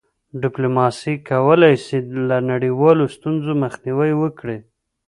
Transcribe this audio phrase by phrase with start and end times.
[0.41, 1.97] ډيپلوماسي کولی سي
[2.29, 4.57] له نړیوالو ستونزو مخنیوی وکړي.